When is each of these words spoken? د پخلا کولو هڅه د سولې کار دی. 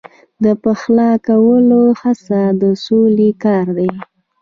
د 0.43 0.45
پخلا 0.63 1.11
کولو 1.27 1.81
هڅه 2.01 2.41
د 2.61 2.63
سولې 2.85 3.29
کار 3.43 3.65
دی. 3.77 3.91